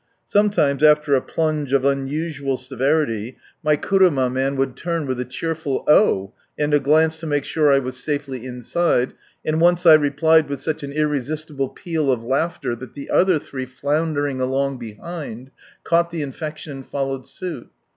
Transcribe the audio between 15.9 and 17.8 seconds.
the infection, and followed suit.